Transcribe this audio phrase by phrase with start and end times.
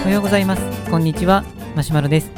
[0.00, 0.90] おはようございます。
[0.90, 1.44] こんにちは。
[1.76, 2.30] マシュマロです。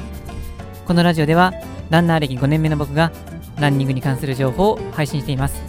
[0.86, 1.52] このラジオでは、
[1.90, 3.12] ランナー歴5年目の僕が、
[3.60, 5.62] ランニングに関する情報を配信しています。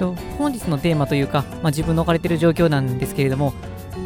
[0.00, 3.52] と本日のテーマというか、まあ、自分の置かれている状況なんですけれども、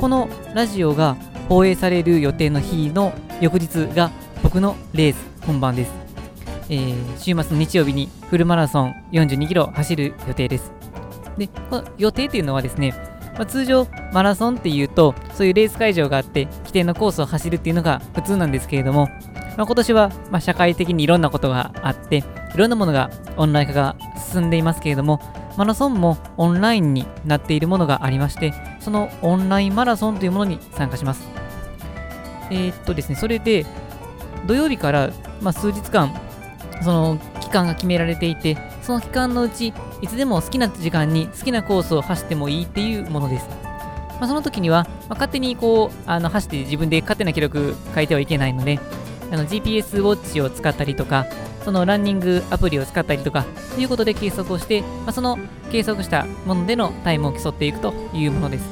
[0.01, 1.17] このラジオが
[1.49, 4.11] 放映される予定の日の翌日が
[4.43, 5.93] 僕のレース本番です。
[6.69, 10.73] えー、週末の日曜日にフルマラソン42キロ走る予定です。
[11.39, 12.93] で、この予定というのはですね、
[13.39, 19.07] まあ、通常マラソンっていうとそういうレース会場があって規定のコースを走るっていうのが普通なんですけれども、
[19.57, 22.25] まあ、今年はま社会的にいろんなことがあって
[22.55, 23.97] いろんなものがオンライン化が
[24.33, 25.21] 進んでいますけれども
[25.57, 31.29] マラソンもオンラインになっているものがありましてそのオンラインマラソンというものに参加します。
[32.51, 33.67] えー、っとですねそれで
[34.47, 35.11] 土曜日から、
[35.43, 36.15] ま、数日間
[36.83, 38.57] その期間が決められていて
[38.89, 43.47] その期間のうちいつでも好きな時間に好きなコースを走ってもいいっていうものです。
[44.19, 48.81] まあ、その時には、まあ、勝手にこうあの走って自分で勝手な記録書いてはいけないので、
[49.31, 51.27] あの GPS ウォッチを使ったりとか、
[51.67, 53.45] そのランニングアプリを使ったりとか、
[53.75, 55.39] ということで計測をして、まあ、その
[55.71, 58.65] 計測したものでのタイムを競っていくというものです。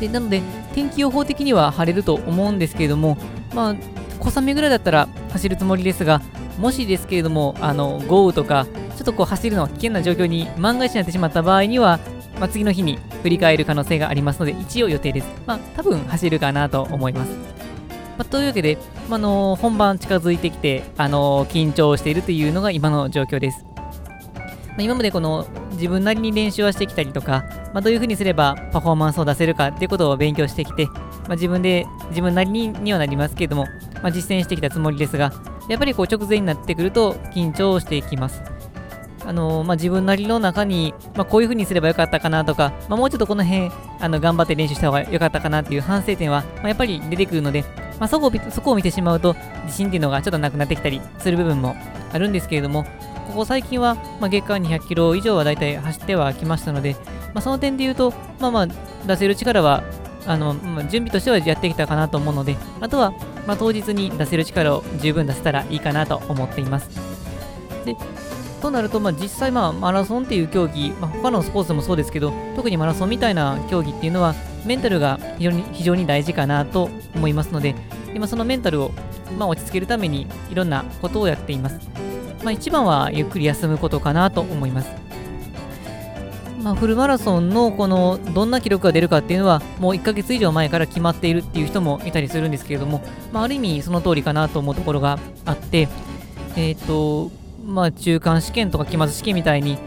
[0.00, 0.42] でなので、
[0.74, 3.16] 天気予報的には晴れると思うんですけれども、
[3.54, 3.74] まあ、
[4.20, 6.20] 小雨ぐらいだったら走るつもりですが、
[6.58, 8.66] もしですけれども、あの豪雨とか
[8.98, 12.00] ちょっとこう走るのは危険な状況に万が一になってしまった場合には、
[12.40, 15.28] まあ、次の日に振り返る可能性がありますので、一応予定です。
[15.46, 17.30] まあ、多分走るかなと思います。
[17.30, 17.36] ま
[18.22, 18.76] あ、というわけで、
[19.08, 23.64] まあのー、本番近づいてきて、あのー、緊張しているというのが今の状況です。
[24.76, 30.88] ま今までこの自分なりに練習はしてきたりとか、まどういうふうにすればパフォーマンスを出せるかっていうことを勉強してきて、
[31.28, 33.66] ま自分で自分なりににはなりますけれども、
[34.02, 35.32] ま実践してきたつもりですが、
[35.68, 38.57] やっぱりこう直前になってくると緊張していきます。
[39.28, 43.70] あのまあ、自分なりの中に、まあ、こういう風にすればよかったかなとか、まあ、もうちょっとこの辺
[44.00, 47.62] あの頑張って練習した方が良かったかなっていう反省点は、ま、やっぱり出てくるので、
[48.00, 51.76] ま、そこをそこを見てしまうと自信っていうのがちょっとなくなってきたりする部分も
[52.10, 52.84] あるんですけれども
[53.26, 56.96] ここ最近は、ま、月間200キロ以上はだいたい走ってはきましたので、
[57.34, 58.66] ま、その点で言うと、まあまあ
[59.06, 59.84] 出せる力は
[60.26, 63.12] あの、ま、準備としてはやってきたかなと思うので、あとは、
[63.46, 66.88] ま、当日に出せる力を十分出せたらいいかなと思っています。
[67.84, 67.94] で
[68.58, 77.74] となると、まあ、実際、まあ、マラソンっていう競技、まあ、他のスポーツでもそうですけど、特にマラソンみたいな競技っていうのは、メンタルが非常に非常に大事かなと思いますので、
[78.14, 78.92] 今そのメンタルを、
[79.38, 81.78] まあ、落ち着けるためにいろんなことをやっています。
[82.42, 85.08] まあ、一番はゆっくり休むことかなと思います。
[86.62, 93.00] まあ、フルマラソンのこのどんな記録が出るかっていうのはもう1ヶ月以上前から決まっているっていう人もいたりするんですけれども、
[93.32, 95.88] まあ、ある意味その通りかなと思うところがあって、
[96.56, 97.30] えっ、ー、と、
[97.68, 99.78] まあ、中間試験とか期末試験みたいに、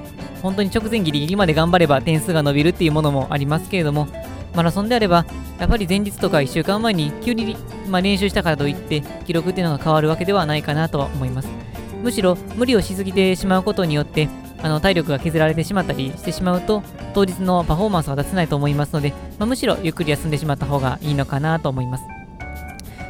[0.44, 4.08] 本当に直前ギリギリまで頑張れば点数が伸びるっていうものもありますけれども、
[4.56, 5.25] マラソンであれば、
[5.59, 7.58] やっぱり前日とか1週間前に急に、
[7.90, 11.50] まあ、練習したからといって、記録っていうのが変わるわけではないかなとは思います。
[12.03, 14.30] むしろ無理をしすぎてしまうことによって、
[14.64, 16.84] あの体力が削られてしまったりしてしまうと、
[17.16, 19.09] 当日のパフォーマンスは出せないと思いますので、
[19.40, 22.03] まあ、むしろゆっくり休んでしまった方がいいのかなと思います。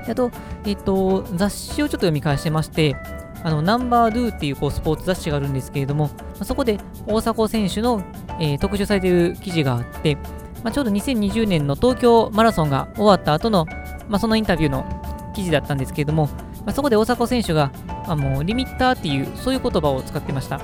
[0.10, 0.32] あと、
[0.66, 2.96] えっ、と、雑誌をちょっと読み返してまして、
[3.44, 8.04] あのナンバードゥっていうこうスポーツ雑誌があるんですけれども、まあ、そこで大迫選手の、
[8.40, 10.16] えー、特集されている記事があって、
[10.64, 13.66] まあ、ちょうど2020年の東京マラソンが終わった後の、
[14.08, 14.86] まあ、そのインタビューの
[15.36, 16.28] 記事だったんですけれども、
[16.66, 17.72] まあ、そこで大迫選手が
[18.06, 20.60] あのリミッターっていうそういう言葉を使ってました。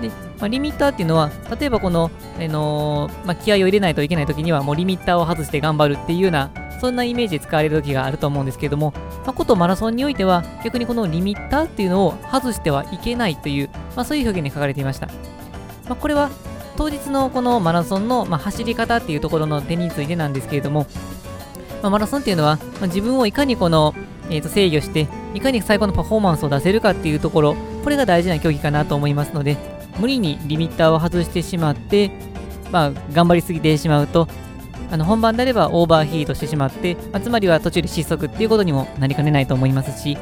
[0.00, 8.92] で、まあ、リミッターっていうのは、例えばこの、あのー、まあ、気合を入れないといけないときには、もうリミッターを外して頑張るっていうようなそんなイメージで使われる時があると思うんですけれども、
[9.26, 15.08] ま、ことマラソンにおいては、逆にこのリミッターっていうのを外してはいけないという、まあ、そういう表現に書かれていました。
[15.88, 16.30] まあ、これは、
[16.76, 20.86] 当日のこのマラソンの、ま走り方っていうところの点についてなんですけれども、
[21.82, 23.94] まマラソンっていうのは、ま自分をいかにこの、
[24.30, 29.56] えー、と制御して、いかに最高のパフォーマンスを出せるかっていうところ、これが大事な競技かなと思いますので、
[29.98, 32.10] 無理にリミッターを外してしまって、
[32.70, 34.28] まあ、頑張りすぎてしまうと、
[34.90, 40.16] あの本番であればオーバーヒートしてしまって、まあ、つまりは途中で失速っていうことにもなりかねないと思いますし、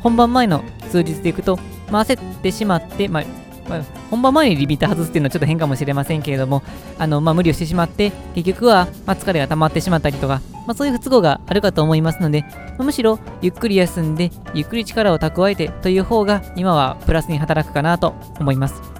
[0.00, 1.58] 本番前の数日でいくと、
[1.90, 3.24] まあ、焦ってしまって、まあ
[3.68, 6.62] まあ、本番前にリミッター外すっていうのはちょっと変かもしれませんけれども、
[6.98, 12.44] あのまあ、無理をしてしまって、結局は、ま疲れが溜まってしまったりとか、まそういう不都合があるかと思いますので、
[12.78, 18.97] まむしろゆっくり休んで、ゆっくり力を蓄えてという方が、今はプラスに働くかなと思います。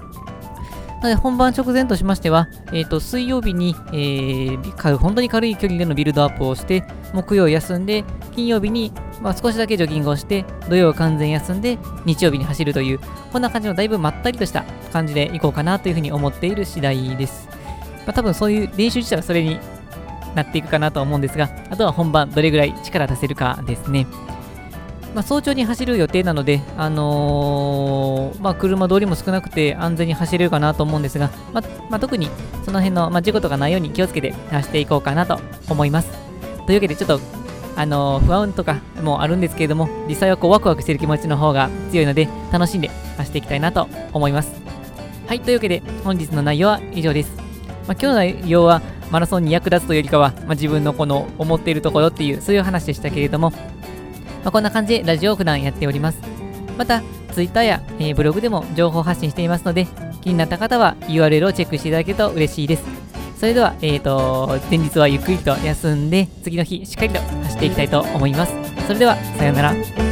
[1.01, 8.03] なので本番直前としましては、えー、と水曜日に、えー、本当に軽い距離でのビルドアップをして、木曜休んで、
[8.35, 8.91] 金曜日に、
[9.21, 12.99] まあ、少しだけジョギングをして、土曜完全休んで、日曜日に走るという、
[13.31, 17.47] こんな感じのだいぶまったりとした感じでいこうかなというふうに思っている次第です。
[18.05, 19.57] まあ、多分そういう練習自体はそれに
[20.35, 24.05] なっていくかなと思うんですが、あとは本番どれぐらい力出せるかですね。
[25.13, 32.29] まあ、早朝に走る予定なので、あのー、まあ、車通りも少なくて安全に走れるかなと思うんですが、まあ、まあ、特に
[32.63, 36.09] その辺の、ま、事故とかないように気をつけて走っていこうかなと思います。
[36.65, 37.19] というわけで、ちょっと、
[37.75, 44.61] あのー、不安とかもあるんですけれども、実際はこうワクワクしてる気持ちの方が強いので、楽しんで走っていきたいなと思います。
[45.25, 47.35] はい、というわけで、本日の内容は以上です。
[47.87, 53.51] ま、今日の内容は、マラソンに役立つというよりかは、ま、自分のこの思っているところっていう、そういう話でしたけれども、
[54.43, 56.19] まあ、こんな感じでラジオを普段やっております。
[56.77, 57.01] また、
[57.33, 59.87] Twitter や、えー、ブログでも情報発信していますので、
[60.21, 62.83] 気になった方は URL をチェックしていただけると嬉しいです。
[63.39, 68.53] それでは、えーと、前日はゆっくりと休んで、次の日しっかりと走っていきたいと思います。
[68.85, 70.08] それでは、さようなら。